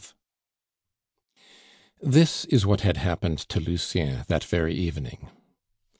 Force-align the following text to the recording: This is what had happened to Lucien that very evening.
This 2.01 2.45
is 2.45 2.65
what 2.65 2.81
had 2.81 2.97
happened 2.97 3.37
to 3.49 3.59
Lucien 3.59 4.25
that 4.29 4.43
very 4.43 4.73
evening. 4.73 5.29